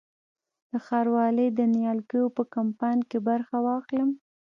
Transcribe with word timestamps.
د 0.69 0.71
ښاروالۍ 0.85 1.47
د 1.53 1.59
نیالګیو 1.73 2.27
په 2.37 2.43
کمپاین 2.53 2.99
کې 3.09 3.17
برخه 3.29 3.57
واخلم؟ 3.67 4.09